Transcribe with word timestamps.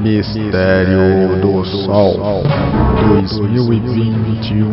Mistério 0.00 1.40
do 1.42 1.62
Sol 1.62 2.42
2021 3.06 4.70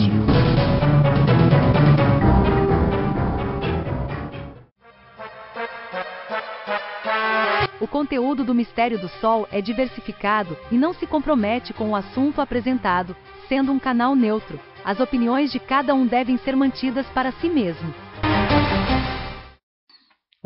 O 7.81 7.87
conteúdo 7.87 8.45
do 8.45 8.55
Mistério 8.55 8.97
do 8.97 9.09
Sol 9.09 9.45
é 9.51 9.59
diversificado 9.61 10.55
e 10.71 10.77
não 10.77 10.93
se 10.93 11.05
compromete 11.05 11.73
com 11.73 11.89
o 11.89 11.95
assunto 11.95 12.39
apresentado, 12.39 13.13
sendo 13.49 13.73
um 13.73 13.79
canal 13.79 14.15
neutro. 14.15 14.57
As 14.85 15.01
opiniões 15.01 15.51
de 15.51 15.59
cada 15.59 15.93
um 15.93 16.07
devem 16.07 16.37
ser 16.37 16.55
mantidas 16.55 17.05
para 17.07 17.33
si 17.33 17.49
mesmo. 17.49 18.06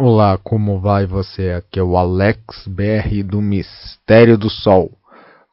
Olá, 0.03 0.35
como 0.35 0.79
vai 0.79 1.05
você? 1.05 1.51
Aqui 1.51 1.77
é 1.77 1.83
o 1.83 1.95
Alex 1.95 2.67
BR 2.67 3.23
do 3.23 3.39
Mistério 3.39 4.35
do 4.35 4.49
Sol. 4.49 4.97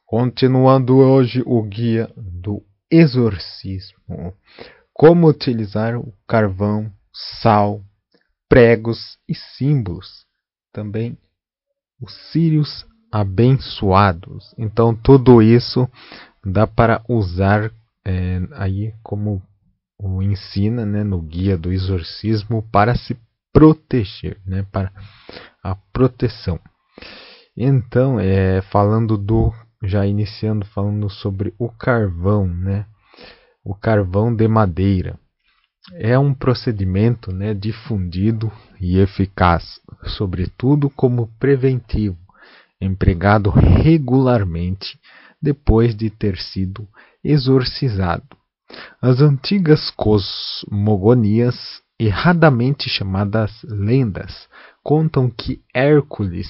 Continuando 0.07 0.97
hoje 0.97 1.43
o 1.45 1.63
guia 1.63 2.11
do 2.17 2.63
exorcismo. 2.91 4.33
Como 4.91 5.29
utilizar 5.29 5.99
o 5.99 6.15
carvão, 6.27 6.91
sal, 7.43 7.83
pregos 8.49 9.19
e 9.29 9.35
símbolos. 9.35 10.25
Também 10.73 11.19
os 12.01 12.15
círios 12.33 12.87
abençoados. 13.13 14.55
Então 14.57 14.95
tudo 14.95 15.43
isso 15.43 15.87
dá 16.43 16.67
para 16.67 17.05
usar 17.07 17.71
é, 18.03 18.41
aí 18.53 18.95
como 19.03 19.43
o 19.99 20.23
ensina 20.23 20.87
né, 20.87 21.05
no 21.05 21.21
guia 21.21 21.59
do 21.59 21.71
exorcismo 21.71 22.67
para 22.73 22.95
se 22.95 23.15
proteger, 23.53 24.39
né, 24.47 24.65
para 24.71 24.93
a 25.63 25.75
proteção. 25.93 26.61
Então, 27.57 28.21
é, 28.21 28.63
falando 28.63 29.17
do, 29.19 29.53
já 29.83 30.07
iniciando 30.07 30.65
falando 30.67 31.11
sobre 31.11 31.55
o 31.59 31.69
carvão, 31.69 32.47
né, 32.47 32.87
o 33.65 33.75
carvão 33.75 34.35
de 34.35 34.47
madeira 34.47 35.19
é 35.95 36.19
um 36.19 36.35
procedimento 36.35 37.33
né, 37.33 37.55
difundido 37.55 38.53
e 38.81 38.99
eficaz, 38.99 39.81
sobretudo 40.05 40.91
como 40.91 41.29
preventivo, 41.39 42.19
empregado 42.81 43.51
regularmente 43.51 44.99
depois 45.41 45.97
de 45.97 46.11
ter 46.11 46.37
sido 46.37 46.87
exorcizado. 47.25 48.37
As 49.01 49.21
antigas 49.21 49.91
cosmogonias 49.91 51.57
erradamente 51.99 52.89
chamadas 52.89 53.51
lendas, 53.65 54.49
contam 54.83 55.29
que 55.29 55.61
Hércules, 55.75 56.49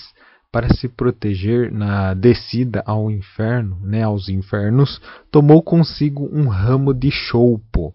para 0.52 0.74
se 0.74 0.88
proteger 0.88 1.72
na 1.72 2.14
descida 2.14 2.82
ao 2.86 3.10
inferno, 3.10 3.80
né, 3.82 4.02
aos 4.02 4.28
infernos, 4.28 5.00
tomou 5.30 5.62
consigo 5.62 6.28
um 6.32 6.48
ramo 6.48 6.92
de 6.92 7.10
choupo, 7.10 7.94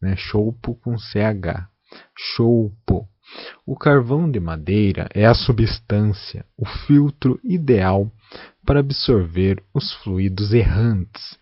né, 0.00 0.16
choupo 0.16 0.74
com 0.76 0.96
CH, 0.98 1.68
choupo. 2.16 3.08
O 3.66 3.76
carvão 3.76 4.30
de 4.30 4.40
madeira 4.40 5.08
é 5.12 5.26
a 5.26 5.34
substância, 5.34 6.46
o 6.56 6.64
filtro 6.64 7.38
ideal 7.44 8.10
para 8.64 8.80
absorver 8.80 9.62
os 9.74 9.92
fluidos 9.92 10.52
errantes. 10.52 11.38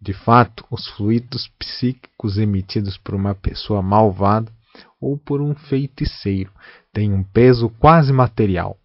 De 0.00 0.12
fato, 0.12 0.64
os 0.70 0.86
fluidos 0.88 1.48
psíquicos 1.58 2.38
emitidos 2.38 2.96
por 2.98 3.14
uma 3.14 3.34
pessoa 3.34 3.82
malvada 3.82 4.52
ou 5.00 5.18
por 5.18 5.40
um 5.40 5.54
feiticeiro 5.54 6.50
têm 6.92 7.12
um 7.12 7.22
peso 7.22 7.68
quase 7.68 8.12
material. 8.12 8.78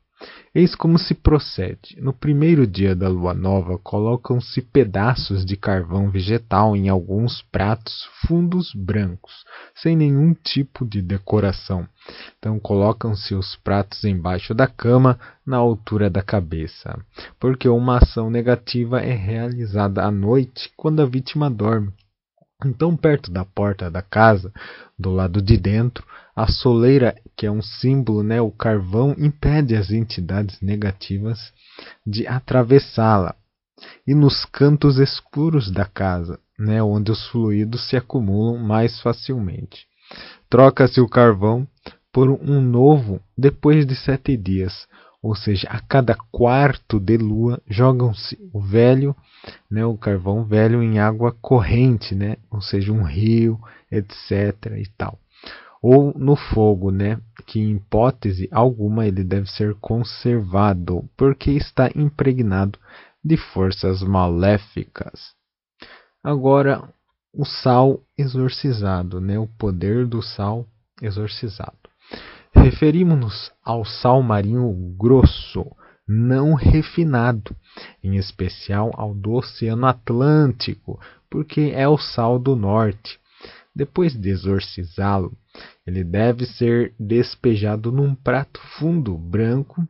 Eis 0.53 0.75
como 0.75 0.97
se 0.97 1.13
procede. 1.13 1.95
No 2.01 2.11
primeiro 2.11 2.67
dia 2.67 2.93
da 2.95 3.07
lua 3.07 3.33
nova, 3.33 3.77
colocam-se 3.77 4.61
pedaços 4.61 5.45
de 5.45 5.55
carvão 5.55 6.09
vegetal 6.09 6.75
em 6.75 6.89
alguns 6.89 7.41
pratos 7.43 8.09
fundos 8.27 8.73
brancos, 8.73 9.45
sem 9.75 9.95
nenhum 9.95 10.33
tipo 10.33 10.85
de 10.85 11.01
decoração. 11.01 11.87
Então, 12.37 12.59
colocam-se 12.59 13.33
os 13.35 13.55
pratos 13.57 14.03
embaixo 14.03 14.53
da 14.53 14.67
cama, 14.67 15.17
na 15.45 15.57
altura 15.57 16.09
da 16.09 16.21
cabeça, 16.21 16.99
porque 17.39 17.69
uma 17.69 17.97
ação 17.97 18.29
negativa 18.29 18.99
é 19.01 19.13
realizada 19.13 20.03
à 20.03 20.11
noite, 20.11 20.71
quando 20.75 21.01
a 21.01 21.05
vítima 21.05 21.49
dorme. 21.49 21.93
Então, 22.65 22.95
perto 22.95 23.31
da 23.31 23.45
porta 23.45 23.89
da 23.89 24.01
casa, 24.01 24.51
do 24.97 25.11
lado 25.11 25.41
de 25.41 25.57
dentro, 25.57 26.05
a 26.35 26.45
soleira, 26.47 27.15
que 27.35 27.45
é 27.45 27.51
um 27.51 27.61
símbolo, 27.61 28.21
né, 28.21 28.41
o 28.41 28.51
carvão, 28.51 29.15
impede 29.17 29.75
as 29.75 29.91
entidades 29.91 30.59
negativas 30.61 31.53
de 32.05 32.27
atravessá-la. 32.27 33.33
E 34.05 34.13
nos 34.13 34.43
cantos 34.43 34.97
escuros 34.97 35.71
da 35.71 35.85
casa, 35.85 36.37
né, 36.57 36.83
onde 36.83 37.11
os 37.11 37.25
fluidos 37.27 37.87
se 37.87 37.95
acumulam 37.95 38.57
mais 38.57 38.99
facilmente. 38.99 39.87
Troca-se 40.49 40.99
o 40.99 41.07
carvão 41.07 41.65
por 42.11 42.29
um 42.29 42.59
novo 42.59 43.21
depois 43.37 43.85
de 43.85 43.95
sete 43.95 44.35
dias, 44.35 44.85
ou 45.21 45.35
seja, 45.35 45.67
a 45.69 45.81
cada 45.81 46.15
quarto 46.31 46.99
de 46.99 47.17
lua 47.17 47.61
jogam-se 47.67 48.37
o 48.53 48.61
velho, 48.61 49.15
né, 49.69 49.85
o 49.85 49.97
carvão 49.97 50.45
velho 50.45 50.81
em 50.81 50.99
água 50.99 51.35
corrente, 51.41 52.15
né, 52.15 52.37
ou 52.49 52.61
seja, 52.61 52.91
um 52.91 53.03
rio, 53.03 53.59
etc. 53.91 54.77
e 54.77 54.87
tal. 54.97 55.19
Ou 55.81 56.13
no 56.17 56.35
fogo, 56.35 56.91
né, 56.91 57.19
que 57.45 57.59
em 57.59 57.75
hipótese 57.75 58.47
alguma 58.51 59.07
ele 59.07 59.23
deve 59.23 59.49
ser 59.49 59.75
conservado, 59.75 61.09
porque 61.17 61.51
está 61.51 61.89
impregnado 61.95 62.79
de 63.23 63.35
forças 63.35 64.01
maléficas. 64.01 65.33
Agora, 66.23 66.83
o 67.33 67.45
sal 67.45 68.01
exorcizado, 68.17 69.21
né, 69.21 69.37
o 69.37 69.47
poder 69.47 70.05
do 70.05 70.21
sal 70.21 70.65
exorcizado. 71.01 71.78
Referimos-nos 72.53 73.51
ao 73.63 73.85
sal 73.85 74.21
marinho 74.21 74.71
grosso, 74.97 75.65
não 76.07 76.55
refinado, 76.55 77.55
em 78.03 78.15
especial 78.15 78.91
ao 78.95 79.13
do 79.13 79.33
Oceano 79.33 79.85
Atlântico, 79.85 80.99
porque 81.29 81.71
é 81.73 81.87
o 81.87 81.97
sal 81.97 82.39
do 82.39 82.55
norte. 82.55 83.19
Depois 83.75 84.13
de 84.13 84.29
exorcizá-lo, 84.29 85.37
ele 85.85 86.03
deve 86.03 86.45
ser 86.45 86.93
despejado 86.99 87.91
num 87.91 88.15
prato 88.15 88.59
fundo 88.77 89.17
branco, 89.17 89.87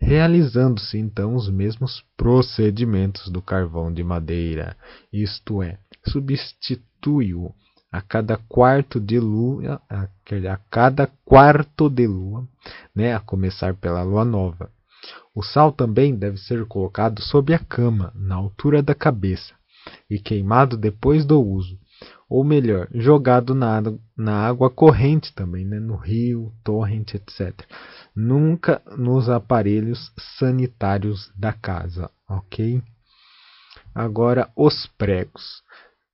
realizando-se 0.00 0.98
então 0.98 1.34
os 1.34 1.48
mesmos 1.48 2.04
procedimentos 2.16 3.28
do 3.28 3.40
carvão 3.40 3.92
de 3.92 4.02
madeira, 4.02 4.76
isto 5.12 5.62
é, 5.62 5.78
substitui-o 6.06 7.54
a 7.90 8.00
cada 8.00 8.36
quarto 8.36 9.00
de 9.00 9.18
lua, 9.18 9.80
a, 9.88 10.02
a 10.04 10.56
cada 10.70 11.08
quarto 11.24 11.88
de 11.88 12.06
lua, 12.06 12.46
né, 12.94 13.14
a 13.14 13.20
começar 13.20 13.74
pela 13.74 14.02
lua 14.02 14.24
nova. 14.24 14.70
O 15.34 15.42
sal 15.42 15.72
também 15.72 16.14
deve 16.14 16.36
ser 16.38 16.64
colocado 16.66 17.22
sob 17.22 17.52
a 17.54 17.58
cama, 17.58 18.12
na 18.14 18.34
altura 18.34 18.82
da 18.82 18.94
cabeça, 18.94 19.54
e 20.08 20.18
queimado 20.18 20.76
depois 20.76 21.24
do 21.24 21.40
uso, 21.40 21.78
ou 22.28 22.44
melhor, 22.44 22.88
jogado 22.94 23.54
na, 23.54 23.82
na 24.16 24.46
água 24.46 24.70
corrente 24.70 25.34
também, 25.34 25.64
né, 25.64 25.80
no 25.80 25.96
rio, 25.96 26.52
torrente, 26.62 27.16
etc. 27.16 27.66
Nunca 28.14 28.80
nos 28.96 29.28
aparelhos 29.28 30.12
sanitários 30.38 31.32
da 31.36 31.52
casa, 31.52 32.08
ok? 32.28 32.80
Agora, 33.94 34.48
os 34.56 34.86
pregos. 34.96 35.62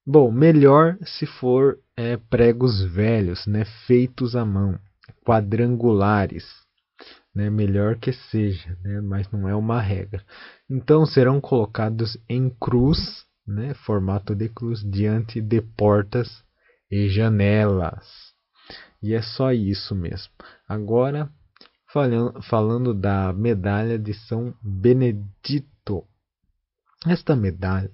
Bom, 0.09 0.31
melhor 0.31 0.97
se 1.03 1.27
for 1.27 1.81
é, 1.97 2.17
pregos 2.17 2.81
velhos, 2.81 3.45
né, 3.45 3.65
feitos 3.89 4.37
à 4.37 4.45
mão, 4.45 4.79
quadrangulares, 5.25 6.47
né, 7.35 7.51
melhor 7.51 7.97
que 7.97 8.13
seja, 8.13 8.79
né, 8.85 9.01
mas 9.01 9.29
não 9.33 9.49
é 9.49 9.55
uma 9.57 9.81
regra. 9.81 10.25
Então 10.71 11.05
serão 11.05 11.41
colocados 11.41 12.17
em 12.29 12.49
cruz, 12.49 13.25
né, 13.45 13.75
formato 13.75 14.33
de 14.33 14.49
cruz, 14.49 14.81
diante 14.89 15.41
de 15.41 15.61
portas 15.61 16.45
e 16.89 17.09
janelas. 17.09 18.07
E 19.03 19.13
é 19.13 19.21
só 19.21 19.53
isso 19.53 19.93
mesmo. 19.93 20.33
Agora, 20.69 21.29
falando, 21.93 22.43
falando 22.43 22.95
da 22.95 23.33
medalha 23.33 23.99
de 23.99 24.15
São 24.15 24.55
Benedito. 24.63 26.05
Esta 27.05 27.35
medalha 27.35 27.91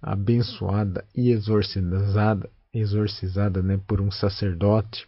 abençoada 0.00 1.04
e 1.14 1.30
exorcizada, 1.30 2.50
exorcizada 2.72 3.62
né, 3.62 3.80
por 3.86 4.00
um 4.00 4.10
sacerdote, 4.10 5.06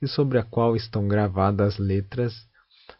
e 0.00 0.06
sobre 0.06 0.38
a 0.38 0.42
qual 0.42 0.76
estão 0.76 1.08
gravadas 1.08 1.74
as 1.74 1.78
letras 1.78 2.34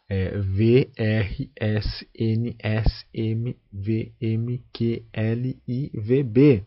é, 0.09 0.37
V, 0.37 0.91
R, 0.97 1.51
S, 1.55 2.07
N, 2.13 2.55
S, 2.59 3.05
M, 3.13 3.57
V, 3.71 4.13
M, 4.19 4.63
Q, 4.73 5.05
L, 5.13 5.61
I, 5.67 5.91
V, 5.93 6.23
B, 6.23 6.63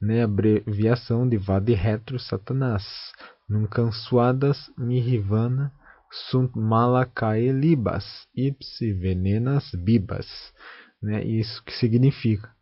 né, 0.00 0.22
abreviação 0.22 1.28
de 1.28 1.36
Vade 1.36 1.74
Retro 1.74 2.18
Satanás, 2.18 2.84
Nuncansuadas 3.48 4.70
Mirivana 4.76 5.72
Sunt 6.10 6.54
Malakae 6.56 7.52
Libas, 7.52 8.26
Ipsi 8.34 8.92
Venenas 8.92 9.70
Bibas 9.74 10.52
né? 11.02 11.24
Isso 11.24 11.62
que 11.64 11.72
significa 11.72 12.54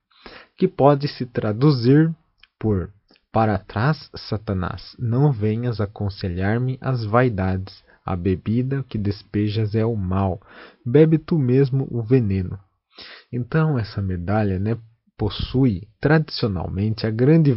que 0.56 0.68
pode 0.68 1.08
se 1.08 1.26
traduzir 1.26 2.14
por 2.58 2.90
para 3.32 3.58
trás, 3.58 4.10
Satanás, 4.14 4.96
não 4.98 5.30
venhas 5.30 5.80
aconselhar-me 5.80 6.76
as 6.80 7.04
vaidades. 7.04 7.84
A 8.04 8.16
bebida 8.16 8.84
que 8.88 8.98
despejas 8.98 9.74
é 9.74 9.84
o 9.84 9.94
mal. 9.94 10.40
Bebe 10.84 11.16
tu 11.16 11.38
mesmo 11.38 11.86
o 11.90 12.02
veneno. 12.02 12.58
Então, 13.32 13.78
essa 13.78 14.02
medalha 14.02 14.58
né, 14.58 14.76
possui 15.16 15.86
tradicionalmente 16.00 17.06
a 17.06 17.10
grande 17.10 17.52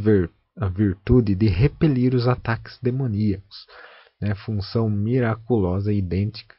a 0.56 0.68
virtude 0.68 1.33
de 1.33 1.48
repelir 1.48 2.13
os 2.13 2.27
ataques 2.27 2.77
demoníacos, 2.81 3.65
né, 4.21 4.36
função 4.36 4.88
miraculosa 4.89 5.92
e 5.92 5.98
idêntica. 5.98 6.56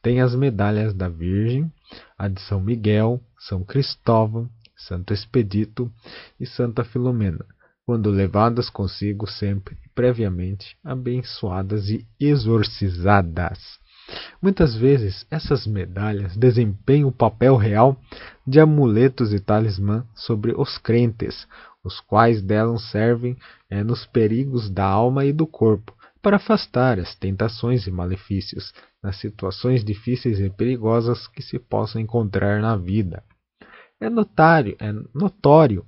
Tem 0.00 0.20
as 0.20 0.36
medalhas 0.36 0.94
da 0.94 1.08
Virgem, 1.08 1.72
a 2.16 2.28
de 2.28 2.40
São 2.42 2.60
Miguel, 2.60 3.20
São 3.40 3.64
Cristóvão, 3.64 4.48
Santo 4.86 5.12
Expedito 5.12 5.90
e 6.38 6.46
Santa 6.46 6.84
Filomena 6.84 7.44
quando 7.84 8.10
levadas 8.10 8.70
consigo 8.70 9.26
sempre 9.26 9.76
previamente 9.94 10.76
abençoadas 10.84 11.88
e 11.88 12.06
exorcizadas. 12.18 13.58
Muitas 14.40 14.74
vezes 14.74 15.26
essas 15.30 15.66
medalhas 15.66 16.36
desempenham 16.36 17.08
o 17.08 17.12
papel 17.12 17.56
real 17.56 17.96
de 18.46 18.60
amuletos 18.60 19.32
e 19.32 19.40
talismã 19.40 20.06
sobre 20.14 20.52
os 20.56 20.78
crentes, 20.78 21.46
os 21.84 22.00
quais 22.00 22.42
delas 22.42 22.82
servem 22.90 23.36
é, 23.68 23.82
nos 23.82 24.06
perigos 24.06 24.70
da 24.70 24.84
alma 24.84 25.24
e 25.24 25.32
do 25.32 25.46
corpo, 25.46 25.94
para 26.20 26.36
afastar 26.36 27.00
as 27.00 27.14
tentações 27.16 27.86
e 27.86 27.90
malefícios 27.90 28.72
nas 29.02 29.16
situações 29.16 29.84
difíceis 29.84 30.38
e 30.38 30.48
perigosas 30.50 31.26
que 31.26 31.42
se 31.42 31.58
possam 31.58 32.00
encontrar 32.00 32.60
na 32.60 32.76
vida. 32.76 33.24
É 34.02 34.10
notário, 34.10 34.76
é 34.80 34.92
notório 35.14 35.86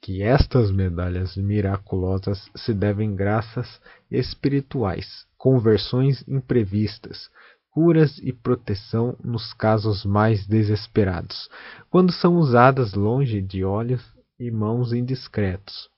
que 0.00 0.22
estas 0.22 0.70
medalhas 0.70 1.36
miraculosas 1.36 2.50
se 2.56 2.72
devem 2.72 3.14
graças 3.14 3.82
espirituais, 4.10 5.26
conversões 5.36 6.26
imprevistas, 6.26 7.28
curas 7.70 8.16
e 8.22 8.32
proteção 8.32 9.14
nos 9.22 9.52
casos 9.52 10.06
mais 10.06 10.46
desesperados, 10.46 11.50
quando 11.90 12.12
são 12.12 12.36
usadas 12.36 12.94
longe 12.94 13.42
de 13.42 13.62
olhos 13.62 14.02
e 14.38 14.50
mãos 14.50 14.94
indiscretos. 14.94 15.90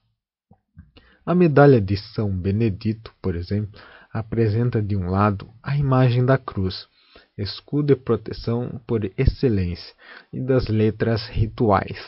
A 1.25 1.33
medalha 1.33 1.79
de 1.79 1.95
São 1.95 2.29
Benedito, 2.29 3.13
por 3.21 3.37
exemplo, 3.37 3.79
apresenta 4.11 4.81
de 4.81 4.97
um 4.97 5.09
lado 5.09 5.49
a 5.63 5.77
imagem 5.77 6.25
da 6.25 6.37
cruz, 6.37 6.89
escudo 7.37 7.93
e 7.93 7.95
proteção 7.95 8.81
por 8.85 9.03
excelência, 9.17 9.93
e 10.31 10.39
das 10.39 10.67
letras 10.67 11.27
rituais. 11.27 11.99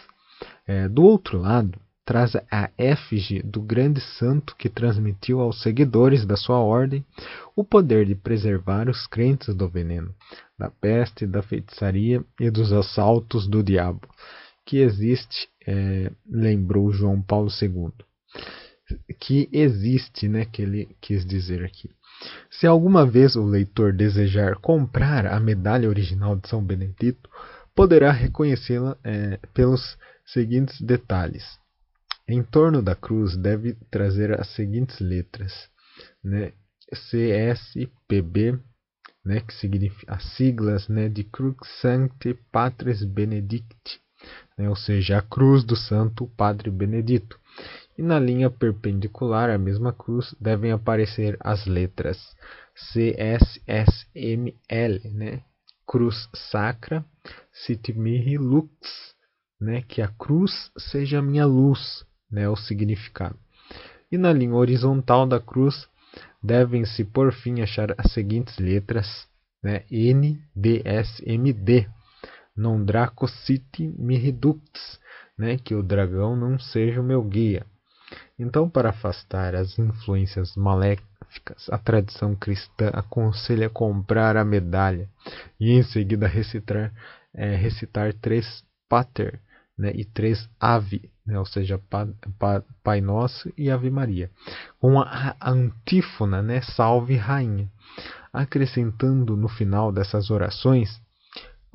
É, 0.67 0.87
do 0.87 1.03
outro 1.03 1.39
lado, 1.39 1.79
traz 2.05 2.35
a 2.51 2.69
efígie 2.77 3.41
do 3.41 3.59
grande 3.59 3.99
santo 3.99 4.55
que 4.55 4.69
transmitiu 4.69 5.41
aos 5.41 5.61
seguidores 5.61 6.23
da 6.25 6.37
sua 6.37 6.59
ordem 6.59 7.03
o 7.55 7.63
poder 7.63 8.05
de 8.05 8.13
preservar 8.13 8.87
os 8.87 9.07
crentes 9.07 9.55
do 9.55 9.67
veneno, 9.67 10.13
da 10.57 10.69
peste, 10.69 11.25
da 11.25 11.41
feitiçaria 11.41 12.23
e 12.39 12.51
dos 12.51 12.71
assaltos 12.71 13.47
do 13.47 13.63
diabo, 13.63 14.07
que 14.63 14.77
existe, 14.77 15.49
é, 15.65 16.11
lembrou 16.29 16.91
João 16.91 17.21
Paulo 17.21 17.49
II. 17.49 17.91
Que 19.19 19.49
existe, 19.51 20.27
né, 20.27 20.45
que 20.45 20.61
ele 20.61 20.95
quis 21.01 21.25
dizer 21.25 21.63
aqui. 21.63 21.89
Se 22.49 22.65
alguma 22.67 23.05
vez 23.05 23.35
o 23.35 23.43
leitor 23.43 23.93
desejar 23.93 24.55
comprar 24.55 25.25
a 25.25 25.39
medalha 25.39 25.89
original 25.89 26.35
de 26.35 26.47
São 26.47 26.63
Benedito, 26.63 27.29
poderá 27.75 28.11
reconhecê-la 28.11 28.97
é, 29.03 29.37
pelos 29.53 29.97
seguintes 30.25 30.79
detalhes. 30.81 31.43
Em 32.27 32.41
torno 32.41 32.81
da 32.81 32.95
cruz 32.95 33.35
deve 33.35 33.75
trazer 33.91 34.39
as 34.39 34.47
seguintes 34.55 34.99
letras, 34.99 35.51
né? 36.23 36.53
CSPB, 36.93 38.59
né, 39.23 39.41
que 39.41 39.53
significa 39.55 40.13
as 40.13 40.23
siglas, 40.35 40.87
né, 40.87 41.09
de 41.09 41.23
Crux 41.23 41.67
Sancti 41.81 42.35
Patris 42.51 43.03
Benedicti, 43.03 43.99
né, 44.57 44.69
ou 44.69 44.75
seja, 44.75 45.17
a 45.17 45.21
cruz 45.21 45.63
do 45.63 45.75
Santo 45.75 46.27
Padre 46.37 46.69
Benedito. 46.69 47.39
E 47.97 48.01
na 48.01 48.19
linha 48.19 48.49
perpendicular 48.49 49.49
à 49.49 49.57
mesma 49.57 49.93
cruz 49.93 50.35
devem 50.39 50.71
aparecer 50.71 51.37
as 51.39 51.65
letras 51.65 52.17
CSSML, 52.75 54.51
né, 55.13 55.43
Cruz 55.87 56.27
Sacra 56.51 57.05
Sit 57.53 57.93
Mihi 57.93 58.37
Lux, 58.37 58.69
né, 59.61 59.81
que 59.81 60.01
a 60.01 60.09
cruz 60.09 60.71
seja 60.77 61.19
a 61.19 61.21
minha 61.21 61.45
luz, 61.45 62.05
né, 62.29 62.49
o 62.49 62.55
significado. 62.57 63.39
E 64.11 64.17
na 64.17 64.33
linha 64.33 64.55
horizontal 64.55 65.25
da 65.25 65.39
cruz 65.39 65.87
devem-se 66.43 67.05
por 67.05 67.31
fim 67.31 67.61
achar 67.61 67.95
as 67.97 68.11
seguintes 68.11 68.57
letras, 68.57 69.07
né, 69.63 69.85
N, 69.89 70.37
D, 70.53 70.81
S, 70.83 71.23
M, 71.25 71.53
D. 71.53 71.87
Non 72.57 72.85
draco 72.85 73.27
citi 73.27 73.87
mi 73.97 74.17
redux, 74.17 74.61
né, 75.37 75.57
que 75.57 75.75
o 75.75 75.83
dragão 75.83 76.35
não 76.35 76.59
seja 76.59 77.01
o 77.01 77.03
meu 77.03 77.21
guia. 77.23 77.65
Então, 78.37 78.69
para 78.69 78.89
afastar 78.89 79.55
as 79.55 79.77
influências 79.79 80.55
maléficas, 80.55 81.69
a 81.69 81.77
tradição 81.77 82.35
cristã 82.35 82.89
aconselha 82.93 83.69
comprar 83.69 84.37
a 84.37 84.45
medalha 84.45 85.09
e 85.59 85.71
em 85.71 85.83
seguida 85.83 86.27
recitar, 86.27 86.93
é, 87.33 87.55
recitar 87.55 88.13
três 88.13 88.63
pater, 88.89 89.39
né, 89.77 89.91
e 89.93 90.05
três 90.05 90.49
ave, 90.59 91.09
né, 91.25 91.37
ou 91.37 91.45
seja, 91.45 91.77
pa, 91.77 92.07
pa, 92.39 92.63
Pai 92.83 93.01
Nosso 93.01 93.51
e 93.57 93.69
Ave 93.69 93.89
Maria, 93.89 94.29
com 94.79 95.01
a, 95.01 95.35
antífona, 95.41 96.41
né, 96.41 96.61
Salve 96.61 97.15
Rainha, 97.15 97.69
acrescentando 98.31 99.35
no 99.35 99.49
final 99.49 99.91
dessas 99.91 100.29
orações 100.29 101.01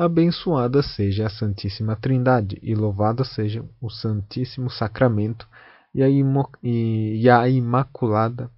Abençoada 0.01 0.83
seja 0.83 1.27
a 1.27 1.29
Santíssima 1.29 1.95
Trindade 1.95 2.59
e 2.63 2.75
louvado 2.75 3.23
seja 3.23 3.63
o 3.83 3.91
Santíssimo 3.91 4.71
Sacramento 4.71 5.47
e 5.95 6.03
a, 6.03 6.09
e, 6.63 7.29
a 7.29 7.49
Imaculada 7.49 8.51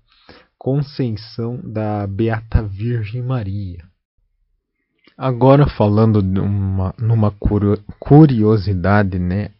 Conceição 0.58 1.60
da 1.62 2.06
Beata 2.06 2.62
Virgem 2.62 3.22
Maria. 3.22 3.84
Agora 5.16 5.66
falando 5.66 6.22
de 6.22 6.40
uma, 6.40 6.94
numa 6.98 7.32
curiosidade, 7.98 9.18
né? 9.18 9.50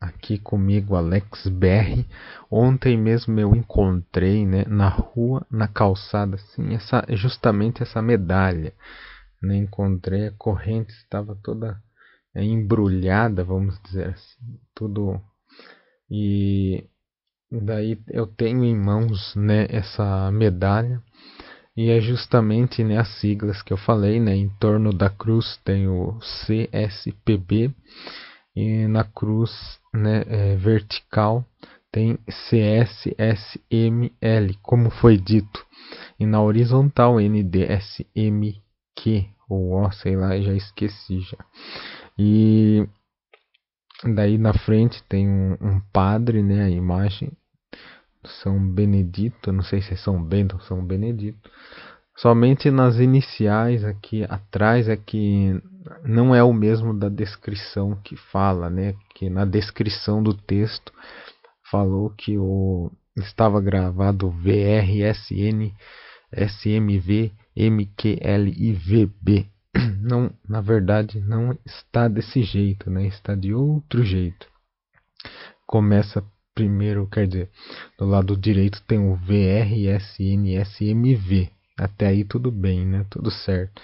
Aqui 0.00 0.38
comigo, 0.38 0.94
Alex 0.94 1.46
BR. 1.48 2.04
Ontem 2.50 2.96
mesmo 2.96 3.38
eu 3.38 3.54
encontrei, 3.54 4.46
né, 4.46 4.64
na 4.66 4.88
rua, 4.88 5.44
na 5.50 5.66
calçada, 5.66 6.36
assim, 6.36 6.74
essa, 6.74 7.04
justamente 7.10 7.82
essa 7.82 8.00
medalha. 8.00 8.72
Né? 9.42 9.56
Encontrei 9.56 10.28
a 10.28 10.32
corrente, 10.32 10.92
estava 10.92 11.36
toda 11.42 11.80
é, 12.34 12.44
embrulhada, 12.44 13.44
vamos 13.44 13.80
dizer 13.82 14.08
assim, 14.08 14.60
tudo. 14.74 15.20
E 16.10 16.84
daí 17.50 17.98
eu 18.08 18.26
tenho 18.26 18.64
em 18.64 18.76
mãos, 18.76 19.34
né, 19.34 19.66
essa 19.70 20.30
medalha 20.30 21.02
e 21.78 21.90
é 21.90 22.00
justamente 22.00 22.82
né, 22.82 22.98
as 22.98 23.08
siglas 23.20 23.62
que 23.62 23.72
eu 23.72 23.76
falei, 23.76 24.18
né? 24.18 24.34
Em 24.34 24.48
torno 24.58 24.92
da 24.92 25.08
cruz 25.08 25.60
tem 25.64 25.86
o 25.86 26.18
CSPB 26.18 27.72
e 28.56 28.88
na 28.88 29.04
cruz 29.04 29.78
né, 29.94 30.24
é, 30.26 30.56
vertical 30.56 31.44
tem 31.92 32.18
CSSML, 32.50 33.14
como 34.60 34.90
foi 34.90 35.16
dito. 35.16 35.64
E 36.18 36.26
na 36.26 36.42
horizontal 36.42 37.20
NDSMQ 37.20 38.58
ou 39.48 39.80
O, 39.80 39.92
sei 39.92 40.16
lá, 40.16 40.36
já 40.40 40.54
esqueci 40.54 41.20
já. 41.20 41.38
E 42.18 42.84
daí 44.02 44.36
na 44.36 44.52
frente 44.52 45.00
tem 45.08 45.28
um, 45.28 45.52
um 45.60 45.80
padre, 45.92 46.42
né, 46.42 46.64
a 46.64 46.70
imagem 46.70 47.30
são 48.24 48.58
Benedito, 48.58 49.52
não 49.52 49.62
sei 49.62 49.80
se 49.80 49.94
é 49.94 49.96
São 49.96 50.22
Bento 50.22 50.56
ou 50.56 50.60
São 50.62 50.84
Benedito. 50.84 51.50
Somente 52.16 52.70
nas 52.70 52.96
iniciais 52.96 53.84
aqui 53.84 54.24
atrás 54.24 54.88
é 54.88 54.96
que 54.96 55.60
não 56.04 56.34
é 56.34 56.42
o 56.42 56.52
mesmo 56.52 56.92
da 56.92 57.08
descrição 57.08 57.94
que 58.02 58.16
fala, 58.16 58.68
né? 58.68 58.94
Que 59.14 59.30
na 59.30 59.44
descrição 59.44 60.22
do 60.22 60.34
texto 60.34 60.92
falou 61.70 62.10
que 62.10 62.36
o 62.36 62.90
estava 63.16 63.60
gravado 63.60 64.30
VRSN 64.30 65.72
SMV 66.32 67.32
MQLIVB. 67.56 69.48
Não, 70.00 70.32
na 70.48 70.60
verdade, 70.60 71.20
não 71.20 71.56
está 71.64 72.08
desse 72.08 72.42
jeito, 72.42 72.90
né? 72.90 73.06
Está 73.06 73.34
de 73.34 73.52
outro 73.52 74.02
jeito. 74.04 74.48
Começa 75.66 76.24
primeiro, 76.58 77.06
quer 77.06 77.28
dizer, 77.28 77.48
do 77.96 78.04
lado 78.04 78.36
direito 78.36 78.82
tem 78.82 78.98
o 78.98 79.14
VRSNSMV. 79.14 80.18
Até 81.78 82.08
aí 82.08 82.24
tudo 82.24 82.50
bem, 82.50 82.84
né? 82.84 83.06
Tudo 83.08 83.30
certo. 83.30 83.80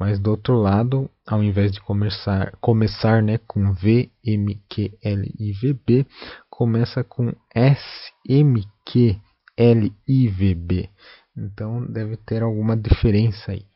Mas 0.00 0.18
do 0.18 0.30
outro 0.30 0.54
lado, 0.54 1.10
ao 1.26 1.44
invés 1.44 1.70
de 1.70 1.82
começar, 1.82 2.56
começar 2.62 3.22
né, 3.22 3.36
com 3.46 3.74
V, 3.74 4.10
M, 4.24 4.58
Q, 4.70 4.96
L, 5.02 5.30
I, 5.38 5.52
V, 5.52 5.78
B, 5.86 6.06
começa 6.48 7.04
com 7.04 7.30
S, 7.54 7.84
M, 8.26 8.64
Q, 8.86 9.20
L, 9.54 9.92
I, 10.08 10.28
V, 10.28 10.54
B. 10.54 10.88
Então 11.36 11.84
deve 11.84 12.16
ter 12.16 12.42
alguma 12.42 12.74
diferença 12.74 13.52
aí. 13.52 13.66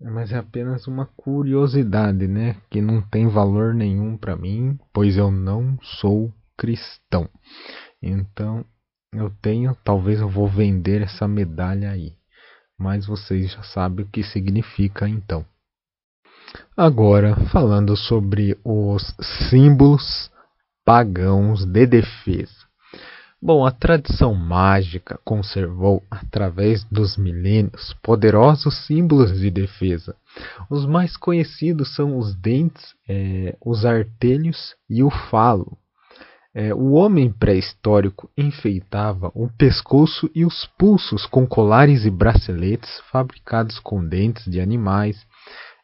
Mas 0.00 0.32
é 0.32 0.38
apenas 0.38 0.86
uma 0.86 1.04
curiosidade, 1.04 2.26
né? 2.26 2.56
Que 2.70 2.80
não 2.80 3.02
tem 3.02 3.28
valor 3.28 3.74
nenhum 3.74 4.16
para 4.16 4.34
mim, 4.36 4.78
pois 4.90 5.18
eu 5.18 5.30
não 5.30 5.76
sou 5.82 6.32
cristão. 6.58 7.30
Então 8.02 8.64
eu 9.14 9.30
tenho, 9.40 9.74
talvez 9.82 10.20
eu 10.20 10.28
vou 10.28 10.46
vender 10.46 11.00
essa 11.00 11.26
medalha 11.26 11.90
aí 11.90 12.18
mas 12.78 13.06
vocês 13.06 13.50
já 13.50 13.62
sabem 13.64 14.04
o 14.04 14.08
que 14.08 14.22
significa 14.22 15.08
então. 15.08 15.44
Agora, 16.76 17.34
falando 17.46 17.96
sobre 17.96 18.56
os 18.64 19.14
símbolos 19.50 20.30
pagãos 20.84 21.66
de 21.66 21.86
defesa. 21.86 22.68
Bom, 23.40 23.66
a 23.66 23.70
tradição 23.70 24.34
mágica 24.34 25.20
conservou, 25.24 26.02
através 26.10 26.82
dos 26.84 27.16
milênios, 27.16 27.94
poderosos 28.02 28.86
símbolos 28.86 29.38
de 29.38 29.50
defesa. 29.50 30.16
Os 30.70 30.86
mais 30.86 31.16
conhecidos 31.16 31.94
são 31.94 32.16
os 32.18 32.34
dentes, 32.34 32.94
é, 33.08 33.56
os 33.64 33.84
artelhos 33.84 34.74
e 34.88 35.02
o 35.04 35.10
falo. 35.10 35.78
É, 36.60 36.74
o 36.74 36.94
homem 36.94 37.30
pré-histórico 37.30 38.28
enfeitava 38.36 39.30
o 39.32 39.48
pescoço 39.48 40.28
e 40.34 40.44
os 40.44 40.66
pulsos 40.76 41.24
com 41.24 41.46
colares 41.46 42.04
e 42.04 42.10
braceletes 42.10 42.90
fabricados 43.12 43.78
com 43.78 44.04
dentes 44.04 44.44
de 44.44 44.60
animais, 44.60 45.24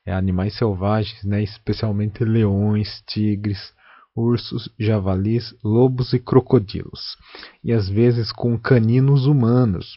é, 0.05 0.13
animais 0.13 0.59
selvagens, 0.59 1.23
né, 1.23 1.41
especialmente 1.45 2.25
leões, 2.25 3.05
tigres, 3.07 3.73
ursos, 4.17 4.69
javalis, 4.77 5.55
lobos 5.63 6.13
e 6.13 6.19
crocodilos, 6.19 7.17
e 7.63 7.73
às 7.73 7.89
vezes 7.89 8.33
com 8.33 8.59
caninos 8.59 9.27
humanos. 9.27 9.97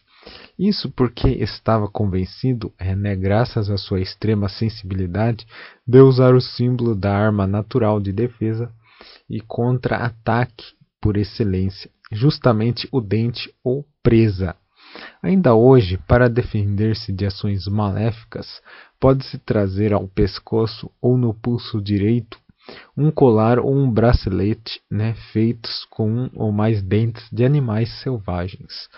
Isso 0.59 0.91
porque 0.91 1.29
estava 1.29 1.89
convencido, 1.89 2.71
é, 2.77 2.95
né, 2.95 3.15
graças 3.15 3.71
à 3.71 3.77
sua 3.77 3.99
extrema 3.99 4.47
sensibilidade, 4.47 5.43
de 5.87 5.99
usar 6.01 6.35
o 6.35 6.41
símbolo 6.41 6.93
da 6.93 7.17
arma 7.17 7.47
natural 7.47 7.99
de 7.99 8.11
defesa 8.11 8.71
e 9.29 9.41
contra-ataque 9.41 10.65
por 11.01 11.17
excelência, 11.17 11.89
justamente 12.11 12.87
o 12.91 13.01
dente 13.01 13.53
ou 13.63 13.85
presa. 14.01 14.55
Ainda 15.21 15.53
hoje, 15.53 15.97
para 16.07 16.29
defender-se 16.29 17.11
de 17.11 17.25
ações 17.25 17.67
maléficas, 17.67 18.61
pode-se 18.99 19.37
trazer 19.37 19.93
ao 19.93 20.07
pescoço 20.07 20.89
ou 21.01 21.17
no 21.17 21.33
pulso 21.33 21.81
direito 21.81 22.37
um 22.95 23.11
colar 23.11 23.59
ou 23.59 23.73
um 23.73 23.89
bracelete 23.89 24.81
né, 24.91 25.13
feitos 25.31 25.85
com 25.89 26.09
um 26.09 26.29
ou 26.33 26.51
mais 26.51 26.81
dentes 26.81 27.27
de 27.31 27.45
animais 27.45 27.89
selvagens. 28.01 28.89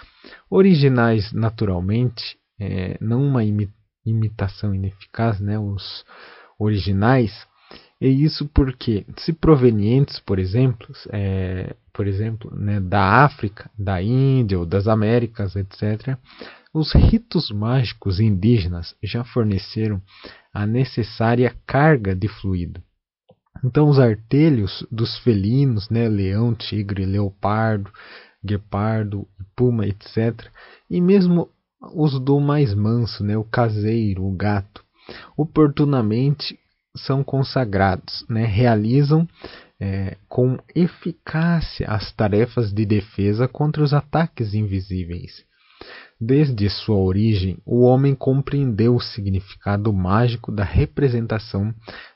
Originais 0.50 1.32
naturalmente, 1.32 2.38
é, 2.60 2.98
não 3.00 3.24
uma 3.24 3.42
imitação 4.06 4.74
ineficaz, 4.74 5.40
né, 5.40 5.60
os 5.60 6.04
originais, 6.58 7.48
e 8.02 8.24
isso 8.24 8.48
porque, 8.48 9.06
se 9.18 9.34
provenientes, 9.34 10.20
por 10.20 10.40
exemplo, 10.40 10.88
é, 11.12 11.76
por 11.94 12.08
exemplo 12.08 12.50
né, 12.56 12.80
da 12.80 13.26
África, 13.26 13.70
da 13.78 14.02
Índia 14.02 14.58
ou 14.58 14.66
das 14.66 14.88
Américas, 14.88 15.56
etc., 15.56 16.18
os 16.74 16.94
ritos 16.94 17.50
mágicos 17.52 18.20
indígenas 18.20 18.96
já 19.04 19.24
forneceram 19.24 20.02
a 20.54 20.66
necessária 20.66 21.54
carga 21.66 22.16
de 22.16 22.28
fluido. 22.28 22.82
Então, 23.64 23.90
os 23.90 24.00
artelhos 24.00 24.86
dos 24.90 25.18
felinos, 25.18 25.90
né, 25.90 26.08
leão, 26.08 26.56
tigre, 26.56 27.06
leopardo, 27.06 27.92
guepardo, 28.44 29.28
puma, 29.56 29.86
etc., 29.86 30.48
e 30.90 31.02
mesmo 31.02 31.50
os 31.94 32.18
do 32.20 32.40
mais 32.40 32.74
manso, 32.74 33.24
né, 33.24 33.36
o 33.36 33.44
caseiro, 33.44 34.24
o 34.24 34.32
gato, 34.32 34.84
oportunamente 35.36 36.58
são 36.96 37.24
consagrados, 37.24 38.26
né, 38.30 38.46
realizam 38.46 39.28
é, 39.80 40.18
com 40.28 40.58
eficácia 40.76 41.88
as 41.88 42.12
tarefas 42.12 42.74
de 42.74 42.86
defesa 42.86 43.48
contra 43.48 43.84
os 43.84 43.94
ataques 43.94 44.54
invisíveis. 44.54 45.44
Desde 46.20 46.70
sua 46.70 46.98
origem, 46.98 47.58
o 47.66 47.84
homem 47.84 48.14
compreendeu 48.14 48.96
o 48.96 49.00
significado 49.00 49.94
mágico 49.94 50.52
da 50.52 50.66
representação 50.66 51.74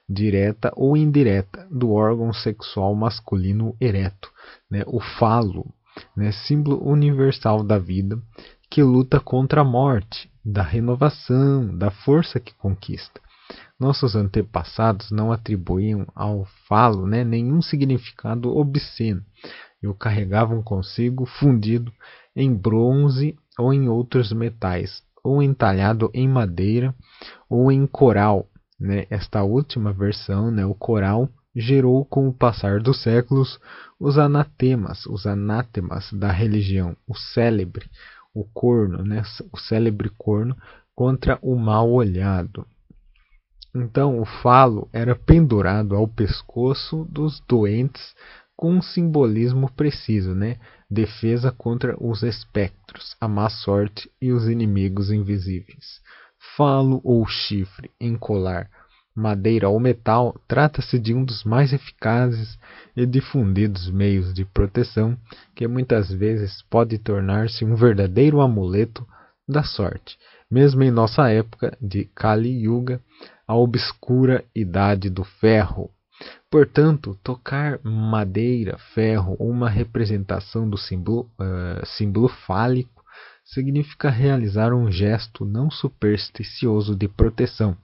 direta 0.10 0.74
ou 0.76 0.98
indireta 0.98 1.66
do 1.72 1.92
órgão 1.94 2.34
sexual 2.34 2.94
masculino 2.94 3.78
ereto, 3.80 4.30
né, 4.70 4.84
o 4.88 5.00
falo, 5.00 5.74
né, 6.18 6.32
símbolo 6.32 6.86
universal 6.86 7.64
da 7.64 7.80
vida 7.80 8.22
que 8.70 8.82
luta 8.82 9.20
contra 9.20 9.62
a 9.62 9.64
morte, 9.64 10.28
da 10.44 10.64
renovação, 10.64 11.78
da 11.78 11.92
força 11.92 12.40
que 12.40 12.56
conquista. 12.56 13.22
Nossos 13.84 14.16
antepassados 14.16 15.12
não 15.12 15.30
atribuíam 15.30 16.08
ao 16.16 16.46
falo 16.70 17.06
né, 17.06 17.22
nenhum 17.22 17.62
significado 17.62 18.56
obsceno 18.56 19.22
e 19.82 19.88
o 19.88 19.94
carregavam 19.94 20.64
consigo 20.64 21.26
fundido 21.26 21.92
em 22.34 22.56
bronze 22.56 23.38
ou 23.60 23.74
em 23.74 23.90
outros 23.90 24.32
metais, 24.32 25.04
ou 25.22 25.44
entalhado 25.44 26.10
em 26.14 26.30
madeira 26.30 26.96
ou 27.50 27.70
em 27.70 27.86
coral. 27.86 28.48
Né? 28.80 29.06
Esta 29.10 29.44
última 29.44 29.92
versão, 29.92 30.50
né, 30.50 30.66
o 30.66 30.74
coral, 30.74 31.28
gerou 31.54 32.06
com 32.06 32.30
o 32.30 32.34
passar 32.34 32.80
dos 32.80 33.04
séculos 33.04 33.60
os 34.00 34.18
anatemas, 34.18 35.06
os 35.08 35.28
anátemas 35.28 36.10
da 36.14 36.32
religião, 36.32 36.96
o 37.06 37.16
célebre, 37.16 37.90
o 38.34 38.46
corno, 38.46 39.04
né, 39.04 39.24
o 39.52 39.58
célebre 39.58 40.10
corno 40.18 40.56
contra 40.96 41.38
o 41.42 41.58
mal 41.58 41.92
olhado. 41.92 42.66
Então 43.76 44.20
o 44.20 44.26
falo 44.26 44.88
era 44.94 45.16
pendurado 45.16 45.96
ao 45.96 46.08
pescoço 46.08 47.06
dos 47.10 47.40
doentes 47.48 48.14
com 48.56 48.72
um 48.74 48.82
simbolismo 48.82 49.72
preciso, 49.72 50.36
né? 50.36 50.58
Defesa 50.90 51.52
contra 51.52 51.96
os 52.00 52.22
espectros, 52.22 53.16
a 53.20 53.28
má 53.28 53.50
sorte 53.50 54.12
e 54.22 54.32
os 54.32 54.48
inimigos 54.48 55.12
invisíveis. 55.12 56.02
Falo 56.56 57.02
ou 57.04 57.26
chifre 57.26 57.90
em 58.00 58.16
colar, 58.16 58.70
madeira 59.16 59.70
ou 59.70 59.80
metal, 59.80 60.40
trata-se 60.48 61.00
de 61.00 61.14
um 61.14 61.24
dos 61.24 61.44
mais 61.44 61.74
eficazes 61.74 62.60
e 62.96 63.06
difundidos 63.06 63.90
meios 63.90 64.34
de 64.34 64.46
proteção 64.46 65.18
que 65.56 65.68
muitas 65.68 66.12
vezes 66.12 66.62
pode 66.70 66.98
tornar-se 67.00 67.66
um 67.66 67.76
verdadeiro 67.76 68.40
amuleto 68.40 69.08
da 69.48 69.64
sorte, 69.64 70.18
mesmo 70.50 70.84
em 70.84 70.92
nossa 70.92 71.30
época 71.30 71.76
de 71.82 72.06
Kali 72.16 72.66
Yuga, 72.66 73.02
a 73.48 73.56
obscura 73.56 74.44
idade 74.56 75.10
do 75.10 75.24
ferro. 75.24 75.90
Portanto, 76.50 77.18
tocar 77.24 77.80
madeira, 77.84 78.78
ferro 78.94 79.36
ou 79.40 79.50
uma 79.50 79.70
representação 79.70 80.70
do 80.70 80.78
símbolo, 80.78 81.30
uh, 81.40 81.86
símbolo 81.86 82.28
fálico 82.28 83.04
significa 83.44 84.10
realizar 84.10 84.74
um 84.74 84.90
gesto 84.92 85.46
não 85.46 85.70
supersticioso 85.70 86.96
de 86.96 87.08
proteção, 87.08 87.76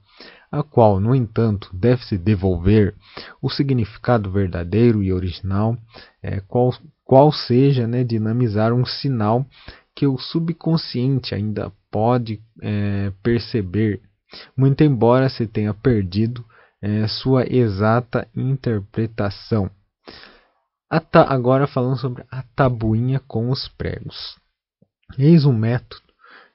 a 0.50 0.62
qual, 0.62 0.98
no 0.98 1.14
entanto, 1.14 1.70
deve-se 1.72 2.16
devolver 2.18 2.94
o 3.40 3.50
significado 3.50 4.30
verdadeiro 4.30 5.02
e 5.02 5.12
original, 5.12 5.76
é, 6.22 6.40
qual, 6.40 6.72
qual 7.04 7.30
seja 7.30 7.86
né, 7.86 8.02
dinamizar 8.02 8.72
um 8.72 8.84
sinal 8.84 9.46
que 9.94 10.06
o 10.06 10.18
subconsciente 10.18 11.34
ainda 11.34 11.72
pode 11.90 12.40
é, 12.62 13.12
perceber 13.22 14.00
muito 14.56 14.82
embora 14.82 15.28
se 15.28 15.46
tenha 15.46 15.74
perdido 15.74 16.44
é, 16.80 17.06
sua 17.06 17.44
exata 17.46 18.28
interpretação. 18.34 19.70
agora 20.88 21.66
falando 21.66 21.98
sobre 21.98 22.24
a 22.30 22.42
tabuinha 22.54 23.20
com 23.20 23.50
os 23.50 23.68
pregos. 23.68 24.36
Eis 25.18 25.44
um 25.44 25.52
método 25.52 26.02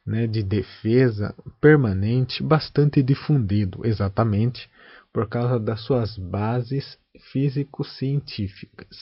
né, 0.05 0.27
de 0.27 0.43
defesa 0.43 1.33
permanente 1.59 2.43
bastante 2.43 3.01
difundido, 3.01 3.85
exatamente 3.85 4.69
por 5.11 5.27
causa 5.27 5.59
das 5.59 5.81
suas 5.81 6.17
bases 6.17 6.97
físico-científicas. 7.31 8.97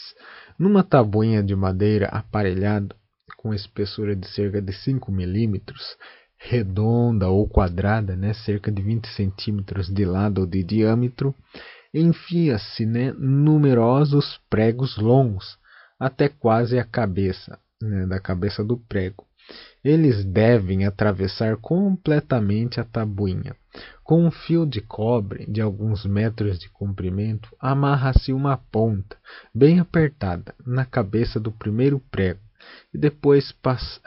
Numa 0.57 0.83
tabuinha 0.83 1.43
de 1.43 1.55
madeira 1.55 2.07
aparelhada 2.07 2.95
com 3.37 3.53
espessura 3.53 4.15
de 4.15 4.27
cerca 4.27 4.61
de 4.61 4.71
5 4.71 5.11
milímetros, 5.11 5.97
redonda 6.43 7.29
ou 7.29 7.47
quadrada, 7.47 8.15
né, 8.15 8.33
cerca 8.33 8.71
de 8.71 8.81
20 8.81 9.07
centímetros 9.07 9.87
de 9.87 10.03
lado 10.03 10.41
ou 10.41 10.47
de 10.47 10.61
diâmetro, 10.61 11.33
enfia-se 11.93 12.85
né, 12.85 13.13
numerosos 13.17 14.39
pregos 14.49 14.97
longos 14.97 15.57
até 15.99 16.27
quase 16.27 16.77
a 16.77 16.83
cabeça, 16.83 17.57
né, 17.81 18.05
da 18.05 18.19
cabeça 18.19 18.63
do 18.63 18.77
prego. 18.77 19.25
eles 19.83 20.23
devem 20.23 20.85
atravessar 20.85 21.57
completamente 21.57 22.79
a 22.79 22.85
tabuinha. 22.85 23.53
Com 24.01 24.25
um 24.25 24.31
fio 24.31 24.65
de 24.65 24.79
cobre 24.79 25.45
de 25.45 25.59
alguns 25.59 26.05
metros 26.05 26.57
de 26.57 26.69
comprimento, 26.69 27.49
amarra-se 27.59 28.31
uma 28.31 28.55
ponta, 28.55 29.17
bem 29.53 29.79
apertada, 29.79 30.55
na 30.65 30.85
cabeça 30.85 31.39
do 31.39 31.51
primeiro 31.51 31.99
prego, 31.99 32.39
e 32.93 32.97
depois 32.97 33.53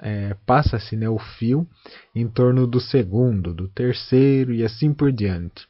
é, 0.02 0.34
passa-se 0.46 0.96
né, 0.96 1.08
o 1.08 1.18
fio 1.18 1.66
em 2.14 2.28
torno 2.28 2.66
do 2.66 2.80
segundo, 2.80 3.52
do 3.52 3.68
terceiro 3.68 4.52
e 4.52 4.64
assim 4.64 4.92
por 4.92 5.12
diante. 5.12 5.66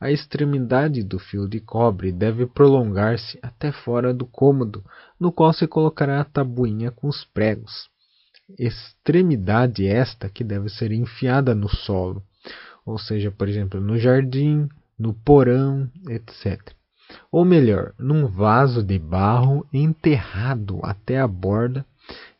A 0.00 0.10
extremidade 0.10 1.02
do 1.02 1.18
fio 1.18 1.48
de 1.48 1.60
cobre 1.60 2.10
deve 2.12 2.46
prolongar-se 2.46 3.38
até 3.42 3.70
fora 3.70 4.14
do 4.14 4.24
cômodo, 4.24 4.82
no 5.20 5.30
qual 5.30 5.52
se 5.52 5.66
colocará 5.66 6.20
a 6.20 6.24
tabuinha 6.24 6.90
com 6.90 7.08
os 7.08 7.24
pregos 7.24 7.88
extremidade 8.56 9.86
esta 9.86 10.28
que 10.28 10.44
deve 10.44 10.68
ser 10.68 10.92
enfiada 10.92 11.54
no 11.54 11.68
solo, 11.68 12.22
ou 12.86 12.98
seja, 12.98 13.30
por 13.30 13.48
exemplo, 13.48 13.80
no 13.80 13.98
jardim, 13.98 14.68
no 14.98 15.12
porão, 15.12 15.90
etc. 16.08 16.72
Ou 17.30 17.44
melhor, 17.44 17.92
num 17.98 18.26
vaso 18.26 18.82
de 18.82 18.98
barro 18.98 19.66
enterrado 19.72 20.80
até 20.82 21.18
a 21.18 21.26
borda 21.26 21.84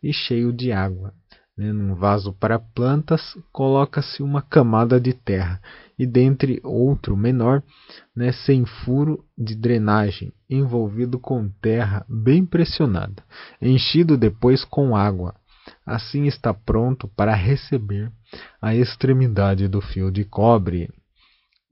e 0.03 0.13
cheio 0.13 0.53
de 0.53 0.73
água. 0.73 1.13
Né? 1.57 1.73
Num 1.73 1.95
vaso 1.95 2.33
para 2.33 2.59
plantas, 2.59 3.37
coloca-se 3.53 4.23
uma 4.23 4.41
camada 4.41 5.01
de 5.01 5.13
terra 5.13 5.61
e, 5.99 6.07
dentre 6.07 6.61
outro 6.63 7.17
menor, 7.17 7.63
né, 8.15 8.31
sem 8.31 8.65
furo 8.65 9.25
de 9.37 9.57
drenagem, 9.57 10.33
envolvido 10.49 11.19
com 11.19 11.49
terra 11.61 12.07
bem 12.09 12.47
pressionada, 12.47 13.25
enchido 13.61 14.17
depois 14.17 14.65
com 14.65 14.95
água, 14.95 15.35
assim 15.85 16.27
está 16.27 16.55
pronto 16.55 17.09
para 17.09 17.35
receber 17.35 18.13
a 18.63 18.75
extremidade 18.75 19.67
do 19.67 19.81
fio 19.81 20.11
de 20.11 20.25
cobre. 20.25 20.89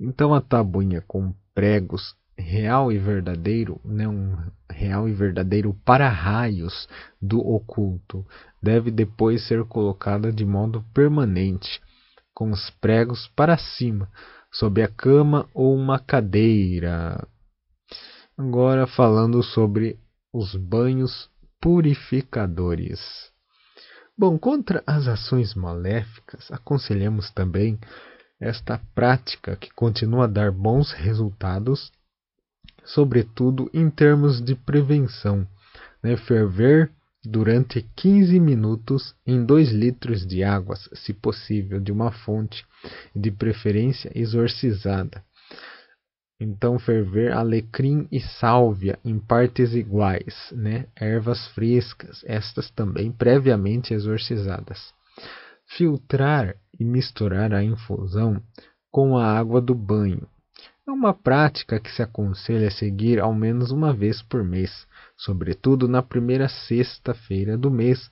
Então 0.00 0.34
a 0.34 0.40
tabuinha 0.40 1.02
com 1.06 1.32
pregos 1.54 2.14
real 2.38 2.92
e 2.92 2.98
verdadeiro, 2.98 3.80
né, 3.84 4.06
um 4.06 4.36
real 4.70 5.08
e 5.08 5.12
verdadeiro 5.12 5.74
para-raios 5.84 6.88
do 7.20 7.38
oculto, 7.38 8.26
deve 8.62 8.90
depois 8.90 9.46
ser 9.46 9.64
colocada 9.64 10.32
de 10.32 10.44
modo 10.44 10.84
permanente, 10.92 11.80
com 12.34 12.50
os 12.50 12.70
pregos 12.80 13.28
para 13.34 13.56
cima, 13.56 14.10
sob 14.52 14.82
a 14.82 14.88
cama 14.88 15.48
ou 15.54 15.74
uma 15.74 15.98
cadeira. 15.98 17.26
Agora 18.36 18.86
falando 18.86 19.42
sobre 19.42 19.98
os 20.32 20.54
banhos 20.54 21.30
purificadores. 21.60 23.00
Bom, 24.18 24.38
contra 24.38 24.82
as 24.86 25.06
ações 25.06 25.54
maléficas, 25.54 26.50
aconselhamos 26.50 27.30
também 27.30 27.78
esta 28.40 28.80
prática 28.94 29.56
que 29.56 29.70
continua 29.74 30.24
a 30.24 30.28
dar 30.28 30.50
bons 30.50 30.92
resultados, 30.92 31.90
sobretudo 32.86 33.68
em 33.74 33.90
termos 33.90 34.40
de 34.40 34.54
prevenção. 34.54 35.46
Né? 36.02 36.16
Ferver 36.16 36.90
durante 37.24 37.82
15 37.96 38.38
minutos 38.38 39.14
em 39.26 39.44
2 39.44 39.72
litros 39.72 40.26
de 40.26 40.44
água, 40.44 40.76
se 40.76 41.12
possível, 41.12 41.80
de 41.80 41.90
uma 41.92 42.12
fonte, 42.12 42.64
de 43.14 43.30
preferência 43.30 44.10
exorcizada. 44.14 45.22
Então 46.38 46.78
ferver 46.78 47.32
alecrim 47.32 48.06
e 48.12 48.20
sálvia 48.20 48.98
em 49.02 49.18
partes 49.18 49.74
iguais, 49.74 50.52
né? 50.52 50.86
Ervas 50.94 51.46
frescas, 51.48 52.22
estas 52.26 52.70
também 52.70 53.10
previamente 53.10 53.94
exorcizadas. 53.94 54.92
Filtrar 55.66 56.54
e 56.78 56.84
misturar 56.84 57.54
a 57.54 57.64
infusão 57.64 58.40
com 58.90 59.16
a 59.16 59.26
água 59.26 59.62
do 59.62 59.74
banho. 59.74 60.28
É 60.86 60.90
uma 60.90 61.12
prática 61.12 61.80
que 61.80 61.90
se 61.90 62.00
aconselha 62.00 62.68
a 62.68 62.70
seguir 62.70 63.20
ao 63.20 63.34
menos 63.34 63.72
uma 63.72 63.92
vez 63.92 64.22
por 64.22 64.44
mês, 64.44 64.86
sobretudo 65.16 65.88
na 65.88 66.02
primeira 66.02 66.48
sexta-feira 66.48 67.58
do 67.58 67.70
mês, 67.70 68.10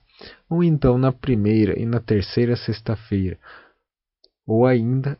ou 0.49 0.63
então 0.63 0.97
na 0.97 1.11
primeira 1.11 1.79
e 1.79 1.85
na 1.85 1.99
terceira 1.99 2.55
sexta-feira, 2.55 3.39
ou 4.45 4.65
ainda 4.65 5.17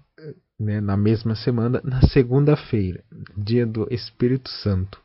né, 0.60 0.80
na 0.80 0.98
mesma 0.98 1.36
semana, 1.36 1.82
na 1.84 2.02
segunda-feira, 2.02 3.04
dia 3.38 3.66
do 3.66 3.88
Espírito 3.92 4.50
Santo, 4.50 5.00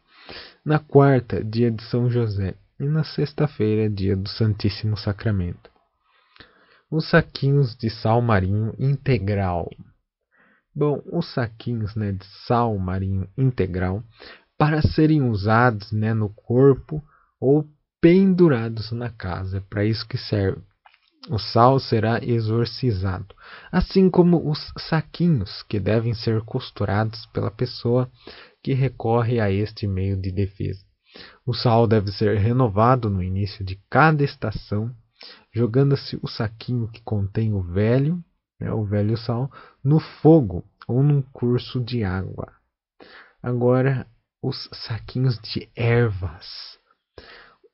na 0.65 0.79
quarta, 0.79 1.43
dia 1.43 1.71
de 1.71 1.83
São 1.85 2.11
José, 2.11 2.55
e 2.79 2.85
na 2.85 3.05
sexta-feira, 3.05 3.91
dia 3.91 4.17
do 4.17 4.29
Santíssimo 4.29 4.97
Sacramento. 4.97 5.71
Os 6.91 7.09
saquinhos 7.11 7.77
de 7.77 7.91
sal 7.91 8.21
marinho 8.21 8.75
integral. 8.79 9.71
Bom, 10.75 11.03
os 11.13 11.33
saquinhos 11.33 11.95
né, 11.95 12.13
de 12.13 12.25
sal 12.47 12.77
marinho 12.79 13.29
integral, 13.37 14.03
para 14.57 14.83
serem 14.83 15.23
usados 15.23 15.91
né, 15.93 16.15
no 16.15 16.29
corpo 16.29 17.03
ou 17.41 17.67
pendurados 18.01 18.93
na 18.93 19.11
casa, 19.11 19.59
é 19.59 19.61
para 19.61 19.85
isso 19.85 20.07
que 20.07 20.17
serve 20.17 20.63
o 21.29 21.39
sal 21.39 21.79
será 21.79 22.25
exorcizado, 22.25 23.35
assim 23.71 24.09
como 24.09 24.51
os 24.51 24.73
saquinhos 24.89 25.63
que 25.65 25.79
devem 25.79 26.15
ser 26.15 26.41
costurados 26.43 27.27
pela 27.27 27.51
pessoa 27.51 28.11
que 28.63 28.73
recorre 28.73 29.39
a 29.39 29.51
este 29.51 29.87
meio 29.87 30.17
de 30.17 30.33
defesa. 30.33 30.81
O 31.45 31.53
sal 31.53 31.87
deve 31.87 32.11
ser 32.13 32.39
renovado 32.39 33.11
no 33.11 33.23
início 33.23 33.65
de 33.65 33.79
cada 33.91 34.25
estação, 34.25 34.91
jogando-se 35.53 36.19
o 36.23 36.29
saquinho 36.29 36.89
que 36.89 37.03
contém 37.03 37.53
o 37.53 37.63
velho, 37.63 38.23
né, 38.61 38.71
o 38.73 38.85
velho 38.85 39.17
sal, 39.17 39.51
no 39.83 39.99
fogo 39.99 40.65
ou 40.87 41.03
num 41.03 41.23
curso 41.23 41.81
de 41.81 42.05
água. 42.05 42.53
Agora, 43.43 44.07
os 44.43 44.69
saquinhos 44.73 45.39
de 45.39 45.69
ervas 45.75 46.79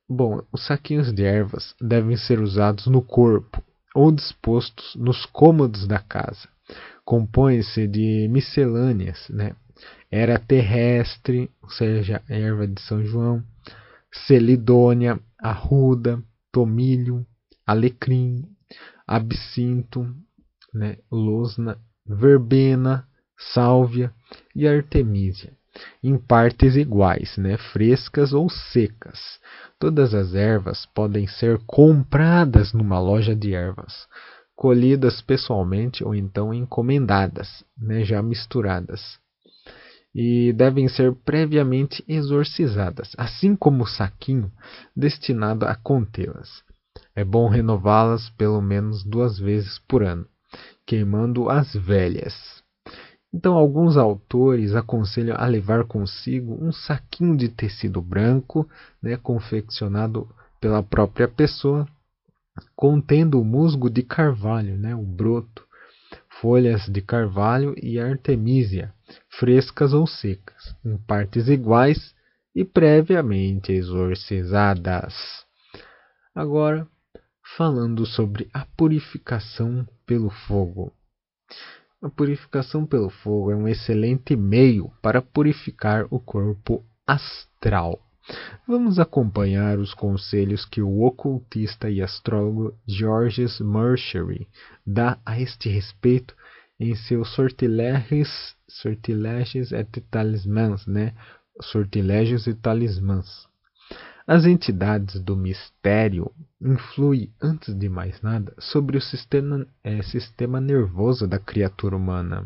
Bom, 0.08 0.40
os 0.52 0.64
saquinhos 0.64 1.12
de 1.12 1.24
ervas 1.24 1.74
devem 1.80 2.16
ser 2.16 2.40
usados 2.40 2.86
no 2.86 3.02
corpo 3.02 3.60
ou 3.92 4.12
dispostos 4.12 4.94
nos 4.94 5.26
cômodos 5.26 5.84
da 5.84 5.98
casa. 5.98 6.48
Compõe-se 7.04 7.88
de 7.88 8.28
miscelâneas, 8.30 9.28
né? 9.28 9.56
Era 10.08 10.38
terrestre, 10.38 11.50
ou 11.60 11.68
seja, 11.70 12.22
erva 12.28 12.68
de 12.68 12.80
São 12.82 13.04
João, 13.04 13.42
celidônia, 14.28 15.18
arruda, 15.36 16.22
tomilho, 16.52 17.26
alecrim, 17.66 18.44
absinto, 19.04 20.06
né? 20.76 20.98
losna, 21.10 21.78
verbena, 22.06 23.06
sálvia 23.36 24.12
e 24.54 24.66
artemisia 24.68 25.52
em 26.02 26.16
partes 26.16 26.76
iguais, 26.76 27.36
né, 27.36 27.56
frescas 27.56 28.32
ou 28.32 28.48
secas. 28.48 29.38
Todas 29.78 30.14
as 30.14 30.34
ervas 30.34 30.86
podem 30.86 31.26
ser 31.26 31.58
compradas 31.66 32.72
numa 32.72 32.98
loja 32.98 33.34
de 33.34 33.54
ervas, 33.54 34.06
colhidas 34.54 35.20
pessoalmente 35.20 36.02
ou 36.02 36.14
então 36.14 36.52
encomendadas, 36.54 37.64
né, 37.76 38.04
já 38.04 38.22
misturadas. 38.22 39.18
E 40.14 40.52
devem 40.54 40.88
ser 40.88 41.14
previamente 41.14 42.02
exorcizadas, 42.08 43.12
assim 43.18 43.54
como 43.54 43.84
o 43.84 43.86
saquinho 43.86 44.50
destinado 44.96 45.66
a 45.66 45.74
contê-las. 45.74 46.64
É 47.14 47.22
bom 47.22 47.48
renová-las 47.48 48.30
pelo 48.30 48.62
menos 48.62 49.04
duas 49.04 49.38
vezes 49.38 49.78
por 49.80 50.02
ano, 50.02 50.26
queimando 50.86 51.48
as 51.48 51.74
velhas. 51.74 52.34
Então, 53.32 53.54
alguns 53.54 53.96
autores 53.96 54.74
aconselham 54.74 55.36
a 55.38 55.46
levar 55.46 55.84
consigo 55.84 56.56
um 56.64 56.72
saquinho 56.72 57.36
de 57.36 57.48
tecido 57.48 58.00
branco, 58.00 58.68
né, 59.02 59.16
confeccionado 59.16 60.28
pela 60.60 60.82
própria 60.82 61.28
pessoa, 61.28 61.86
contendo 62.74 63.40
o 63.40 63.44
musgo 63.44 63.90
de 63.90 64.02
carvalho, 64.02 64.76
né, 64.78 64.94
o 64.94 65.02
broto, 65.02 65.66
folhas 66.40 66.86
de 66.86 67.02
carvalho 67.02 67.74
e 67.82 67.98
artemisia, 67.98 68.92
frescas 69.28 69.92
ou 69.92 70.06
secas, 70.06 70.74
em 70.84 70.96
partes 70.96 71.48
iguais 71.48 72.14
e 72.54 72.64
previamente 72.64 73.72
exorcizadas. 73.72 75.14
Agora, 76.34 76.86
falando 77.56 78.06
sobre 78.06 78.48
a 78.52 78.66
purificação 78.76 79.86
pelo 80.06 80.30
fogo. 80.30 80.92
A 82.00 82.08
purificação 82.08 82.86
pelo 82.86 83.10
fogo 83.10 83.50
é 83.50 83.56
um 83.56 83.66
excelente 83.66 84.36
meio 84.36 84.92
para 85.02 85.20
purificar 85.20 86.06
o 86.10 86.20
corpo 86.20 86.84
astral. 87.06 88.00
Vamos 88.66 88.98
acompanhar 88.98 89.78
os 89.78 89.94
conselhos 89.94 90.64
que 90.64 90.82
o 90.82 91.02
ocultista 91.02 91.88
e 91.88 92.02
astrólogo 92.02 92.76
Georges 92.86 93.60
Mercury 93.60 94.48
dá 94.84 95.18
a 95.24 95.40
este 95.40 95.68
respeito 95.68 96.34
em 96.78 96.94
seus 96.94 97.32
sortilégios, 97.34 98.56
sortilégios 98.68 99.72
et 99.72 100.00
talismãs, 100.10 100.86
né? 100.86 101.14
Sortilégios 101.62 102.46
e 102.46 102.54
talismãs. 102.54 103.45
As 104.26 104.44
entidades 104.44 105.20
do 105.20 105.36
mistério 105.36 106.32
influem, 106.60 107.32
antes 107.40 107.72
de 107.72 107.88
mais 107.88 108.20
nada, 108.22 108.52
sobre 108.58 108.96
o 108.96 109.00
sistema, 109.00 109.64
é, 109.84 110.02
sistema 110.02 110.60
nervoso 110.60 111.28
da 111.28 111.38
criatura 111.38 111.96
humana. 111.96 112.44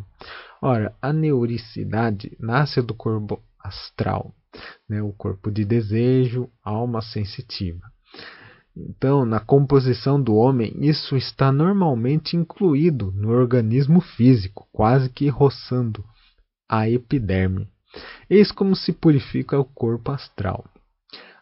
Ora, 0.60 0.94
a 1.00 1.10
neuricidade 1.10 2.36
nasce 2.38 2.82
do 2.82 2.92
corpo 2.92 3.42
astral, 3.58 4.34
né, 4.86 5.00
o 5.00 5.10
corpo 5.14 5.50
de 5.50 5.64
desejo, 5.64 6.50
alma 6.62 7.00
sensitiva. 7.00 7.80
Então, 8.76 9.24
na 9.24 9.40
composição 9.40 10.22
do 10.22 10.34
homem, 10.34 10.74
isso 10.80 11.16
está 11.16 11.50
normalmente 11.50 12.36
incluído 12.36 13.10
no 13.12 13.30
organismo 13.30 14.02
físico, 14.02 14.68
quase 14.70 15.08
que 15.08 15.28
roçando 15.28 16.04
a 16.68 16.90
epiderme. 16.90 17.66
Eis 18.28 18.52
como 18.52 18.76
se 18.76 18.92
purifica 18.92 19.58
o 19.58 19.64
corpo 19.64 20.12
astral. 20.12 20.64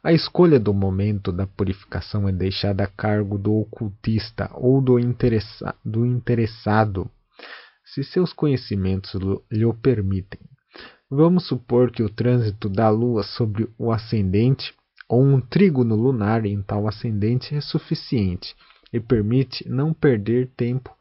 A 0.02 0.12
escolha 0.12 0.60
do 0.60 0.72
momento 0.72 1.32
da 1.32 1.46
purificação 1.46 2.28
é 2.28 2.32
deixada 2.32 2.84
a 2.84 2.86
cargo 2.86 3.36
do 3.36 3.52
ocultista 3.54 4.48
ou 4.54 4.80
do, 4.80 4.98
interessa 4.98 5.74
do 5.84 6.06
interessado, 6.06 7.10
se 7.84 8.04
seus 8.04 8.32
conhecimentos 8.32 9.12
lhe 9.50 9.64
o 9.64 9.74
permitem. 9.74 10.40
Vamos 11.10 11.48
supor 11.48 11.90
que 11.90 12.02
o 12.02 12.10
trânsito 12.10 12.68
da 12.68 12.88
Lua 12.90 13.22
sobre 13.22 13.68
o 13.76 13.90
ascendente 13.90 14.72
ou 15.08 15.24
um 15.24 15.40
trígono 15.40 15.96
lunar 15.96 16.44
em 16.44 16.62
tal 16.62 16.86
ascendente 16.86 17.54
é 17.54 17.60
suficiente 17.60 18.54
e 18.92 19.00
permite 19.00 19.68
não 19.68 19.92
perder 19.92 20.48
tempo 20.56 20.94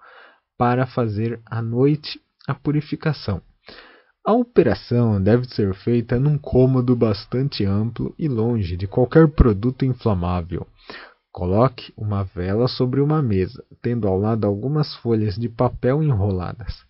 para 0.58 0.88
fazer 0.88 1.40
à 1.46 1.62
noite 1.62 2.20
a 2.48 2.56
purificação. 2.56 3.42
A 4.28 4.34
operação 4.34 5.24
deve 5.24 5.48
ser 5.48 5.74
feita 5.74 6.20
num 6.20 6.38
cômodo 6.38 6.94
bastante 6.98 7.64
amplo 7.64 8.14
e 8.20 8.28
longe 8.28 8.76
de 8.76 8.86
qualquer 8.86 9.30
produto 9.30 9.86
inflamável. 9.86 10.68
Coloque 11.32 11.94
uma 11.96 12.26
vela 12.26 12.68
sobre 12.68 13.00
uma 13.00 13.22
mesa, 13.22 13.64
tendo 13.82 14.06
ao 14.06 14.20
lado 14.20 14.46
algumas 14.46 14.94
folhas 14.98 15.36
de 15.36 15.48
papel 15.48 16.04
enroladas. 16.04 16.84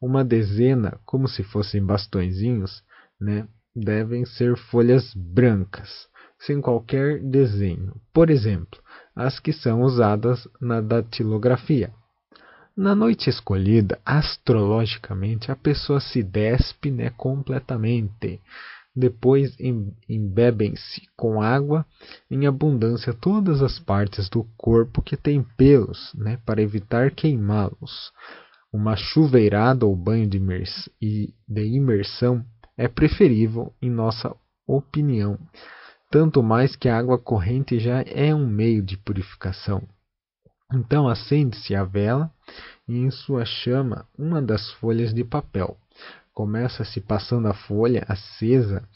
Uma 0.00 0.24
dezena, 0.24 1.00
como 1.04 1.26
se 1.26 1.42
fossem 1.42 1.84
bastõezinhos, 1.84 2.84
né, 3.20 3.48
devem 3.74 4.24
ser 4.24 4.56
folhas 4.56 5.12
brancas 5.16 6.06
sem 6.38 6.60
qualquer 6.60 7.20
desenho, 7.20 8.00
por 8.12 8.30
exemplo, 8.30 8.80
as 9.16 9.40
que 9.40 9.52
são 9.52 9.82
usadas 9.82 10.46
na 10.60 10.80
datilografia. 10.80 11.92
Na 12.80 12.94
noite 12.94 13.28
escolhida, 13.28 13.98
astrologicamente, 14.06 15.50
a 15.50 15.56
pessoa 15.56 15.98
se 15.98 16.22
despe 16.22 16.92
né, 16.92 17.10
completamente. 17.10 18.40
Depois 18.94 19.56
embebem-se 20.08 21.02
com 21.16 21.42
água 21.42 21.84
em 22.30 22.46
abundância 22.46 23.12
todas 23.12 23.62
as 23.62 23.80
partes 23.80 24.28
do 24.28 24.44
corpo 24.56 25.02
que 25.02 25.16
têm 25.16 25.42
pelos, 25.56 26.14
né, 26.14 26.38
para 26.46 26.62
evitar 26.62 27.10
queimá-los. 27.10 28.12
Uma 28.72 28.94
chuveirada 28.94 29.84
ou 29.84 29.96
banho 29.96 30.28
de, 30.28 30.38
de 31.00 31.62
imersão 31.64 32.44
é 32.76 32.86
preferível, 32.86 33.74
em 33.82 33.90
nossa 33.90 34.32
opinião, 34.64 35.36
tanto 36.12 36.44
mais 36.44 36.76
que 36.76 36.88
a 36.88 36.96
água 36.96 37.18
corrente 37.18 37.80
já 37.80 38.02
é 38.02 38.32
um 38.32 38.46
meio 38.46 38.84
de 38.84 38.96
purificação. 38.96 39.82
Então 40.72 41.08
acende-se 41.08 41.74
a 41.74 41.84
vela 41.84 42.30
e 42.86 42.96
em 42.96 43.10
sua 43.10 43.44
chama 43.44 44.06
uma 44.16 44.42
das 44.42 44.70
folhas 44.72 45.14
de 45.14 45.24
papel. 45.24 45.76
Começa-se 46.34 47.00
passando 47.00 47.48
a 47.48 47.54
folha 47.54 48.04
acesa 48.08 48.86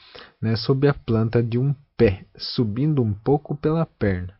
né, 0.41 0.55
sob 0.55 0.87
a 0.87 0.95
planta 0.95 1.43
de 1.43 1.59
um 1.59 1.75
pé, 1.97 2.27
subindo 2.37 3.03
um 3.03 3.13
pouco 3.13 3.57
pela 3.57 3.87
perna. 3.87 4.37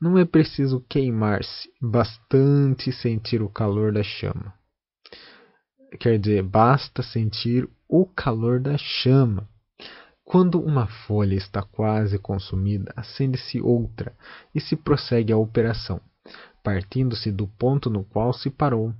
Não 0.00 0.18
é 0.18 0.24
preciso 0.24 0.84
queimar-se, 0.88 1.70
bastante 1.80 2.92
sentir 2.92 3.42
o 3.42 3.48
calor 3.48 3.92
da 3.92 4.02
chama. 4.02 4.52
Quer 6.00 6.18
dizer, 6.18 6.42
basta 6.42 7.02
sentir 7.02 7.68
o 7.88 8.04
calor 8.04 8.60
da 8.60 8.76
chama 8.76 9.48
quando 10.26 10.60
uma 10.60 10.88
folha 10.88 11.36
está 11.36 11.62
quase 11.62 12.18
consumida, 12.18 12.92
acende-se 12.96 13.60
outra 13.60 14.12
e 14.52 14.60
se 14.60 14.74
prossegue 14.74 15.32
a 15.32 15.38
operação, 15.38 16.00
partindo-se 16.66 17.30
do 17.30 17.46
ponto 17.46 17.88
no 17.88 18.02
qual 18.02 18.32
se 18.32 18.50
parou. 18.50 18.92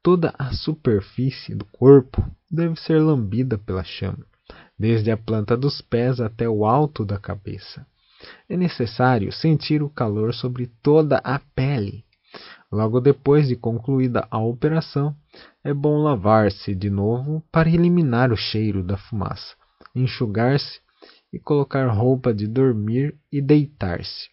Toda 0.00 0.32
a 0.38 0.52
superfície 0.52 1.56
do 1.56 1.64
corpo 1.64 2.24
deve 2.48 2.76
ser 2.76 3.02
lambida 3.02 3.58
pela 3.58 3.82
chama, 3.82 4.24
desde 4.78 5.10
a 5.10 5.16
planta 5.16 5.56
dos 5.56 5.80
pés 5.80 6.20
até 6.20 6.48
o 6.48 6.64
alto 6.64 7.04
da 7.04 7.18
cabeça. 7.18 7.84
É 8.48 8.56
necessário 8.56 9.32
sentir 9.32 9.82
o 9.82 9.90
calor 9.90 10.32
sobre 10.32 10.68
toda 10.80 11.18
a 11.24 11.40
pele. 11.40 12.04
Logo 12.70 13.00
depois 13.00 13.48
de 13.48 13.56
concluída 13.56 14.28
a 14.30 14.38
operação, 14.38 15.12
é 15.64 15.74
bom 15.74 15.98
lavar-se 15.98 16.76
de 16.76 16.90
novo 16.90 17.42
para 17.50 17.68
eliminar 17.68 18.30
o 18.30 18.36
cheiro 18.36 18.84
da 18.84 18.96
fumaça 18.96 19.58
enxugar-se 19.92 20.80
e 21.32 21.38
colocar 21.40 21.88
roupa 21.88 22.32
de 22.32 22.46
dormir 22.46 23.18
e 23.32 23.42
deitar-se. 23.42 24.28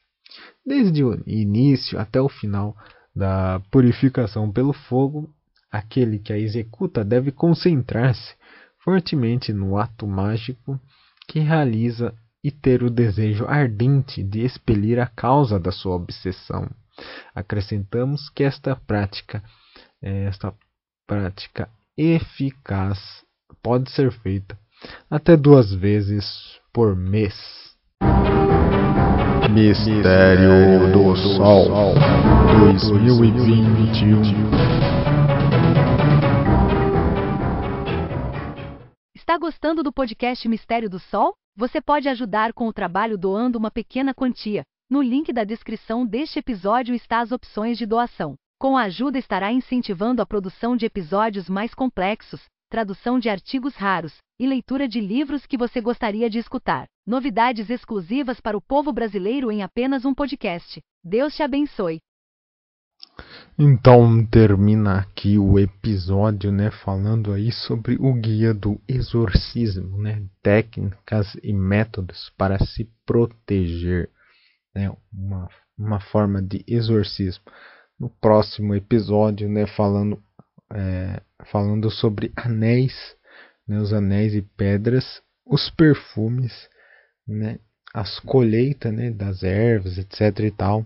Desde 0.66 1.04
o 1.04 1.22
início 1.26 2.00
até 2.00 2.20
o 2.22 2.30
final 2.30 2.76
da 3.16 3.62
purificação 3.72 4.52
pelo 4.52 4.74
fogo, 4.74 5.30
aquele 5.72 6.20
que 6.20 6.32
a 6.32 6.38
executa 6.38 7.04
deve 7.04 7.32
concentrar-se 7.32 8.36
fortemente 8.84 9.52
no 9.52 9.78
ato 9.78 10.08
mágico 10.08 10.80
que 11.28 11.40
realiza 11.40 12.14
e 12.44 12.52
ter 12.52 12.84
o 12.84 12.90
desejo 12.90 13.46
ardente 13.46 14.24
de 14.24 14.46
expelir 14.46 15.00
a 15.00 15.08
causa 15.08 15.60
da 15.60 15.72
sua 15.72 15.96
obsessão. 15.96 16.70
Acrescentamos 17.36 18.30
que 18.30 18.44
esta 18.44 18.76
prática, 18.76 19.44
esta 20.02 20.54
prática 21.06 21.70
eficaz, 21.98 23.00
pode 23.62 23.92
ser 23.92 24.12
feita 24.12 24.58
até 25.10 25.36
duas 25.36 25.74
vezes 25.74 26.60
por 26.72 26.96
mês. 26.96 27.36
Mistério 29.58 30.92
do 30.94 31.16
Sol 31.36 31.96
2021 32.60 34.22
Está 39.16 39.36
gostando 39.40 39.82
do 39.82 39.92
podcast 39.92 40.48
Mistério 40.48 40.88
do 40.88 41.00
Sol? 41.00 41.34
Você 41.56 41.82
pode 41.82 42.08
ajudar 42.08 42.54
com 42.54 42.68
o 42.68 42.72
trabalho 42.72 43.18
doando 43.18 43.58
uma 43.58 43.72
pequena 43.72 44.14
quantia. 44.14 44.62
No 44.88 45.02
link 45.02 45.34
da 45.34 45.44
descrição 45.44 46.06
deste 46.06 46.38
episódio 46.38 46.94
está 46.94 47.22
as 47.22 47.32
opções 47.32 47.80
de 47.80 47.88
doação. 47.88 48.36
Com 48.60 48.78
a 48.78 48.84
ajuda 48.84 49.18
estará 49.18 49.52
incentivando 49.52 50.22
a 50.22 50.26
produção 50.28 50.78
de 50.78 50.86
episódios 50.86 51.50
mais 51.50 51.74
complexos, 51.74 52.46
tradução 52.70 53.20
de 53.20 53.30
artigos 53.30 53.76
raros 53.76 54.18
e 54.40 54.46
leitura 54.46 54.88
de 54.88 55.00
livros 55.00 55.46
que 55.46 55.58
você 55.58 55.82
gostaria 55.82 56.30
de 56.30 56.38
escutar. 56.38 56.86
Novidades 57.06 57.70
exclusivas 57.70 58.40
para 58.40 58.58
o 58.58 58.62
povo 58.62 58.92
brasileiro 58.92 59.52
em 59.52 59.64
apenas 59.64 60.06
um 60.06 60.14
podcast. 60.14 60.82
Deus 61.04 61.36
te 61.36 61.44
abençoe. 61.44 62.00
Então 63.58 64.24
termina 64.26 65.00
aqui 65.00 65.40
o 65.40 65.58
episódio, 65.58 66.52
né, 66.52 66.70
falando 66.70 67.34
aí 67.34 67.52
sobre 67.52 67.96
o 68.00 68.14
guia 68.14 68.54
do 68.54 68.80
exorcismo, 68.88 69.98
né, 69.98 70.24
técnicas 70.44 71.36
e 71.42 71.54
métodos 71.54 72.32
para 72.38 72.60
se 72.64 72.88
proteger, 73.06 74.12
né, 74.76 74.96
uma, 75.12 75.50
uma 75.78 76.00
forma 76.00 76.42
de 76.42 76.64
exorcismo. 76.68 77.44
No 78.00 78.10
próximo 78.10 78.76
episódio, 78.76 79.50
né, 79.50 79.66
falando 79.66 80.22
é, 80.72 81.22
falando 81.46 81.90
sobre 81.90 82.32
anéis, 82.36 83.16
né, 83.68 83.80
os 83.80 83.94
anéis 83.94 84.34
e 84.34 84.42
pedras, 84.42 85.22
os 85.46 85.70
perfumes, 85.70 86.70
né, 87.28 87.60
as 87.94 88.20
colheitas 88.20 88.94
né, 88.94 89.12
das 89.12 89.44
ervas, 89.44 89.98
etc. 89.98 90.40
e 90.40 90.52
tal, 90.52 90.86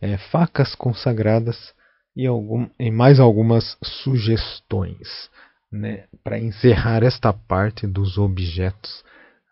é, 0.00 0.16
facas 0.16 0.74
consagradas 0.74 1.74
e, 2.16 2.26
algum, 2.26 2.68
e 2.78 2.90
mais 2.90 3.20
algumas 3.20 3.76
sugestões 3.82 5.30
né, 5.70 6.04
para 6.24 6.38
encerrar 6.38 7.02
esta 7.02 7.32
parte 7.32 7.86
dos 7.86 8.18
objetos 8.18 9.04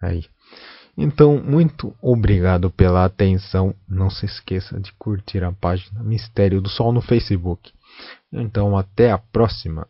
aí. 0.03 0.25
Então, 1.01 1.41
muito 1.41 1.95
obrigado 2.03 2.71
pela 2.71 3.05
atenção. 3.05 3.73
Não 3.89 4.11
se 4.11 4.27
esqueça 4.27 4.81
de 4.81 4.93
curtir 4.95 5.45
a 5.45 5.53
página 5.53 6.03
Mistério 6.03 6.61
do 6.61 6.69
Sol 6.69 6.93
no 6.93 7.01
Facebook. 7.01 7.73
Então, 8.33 8.77
até 8.77 9.13
a 9.13 9.17
próxima. 9.17 9.87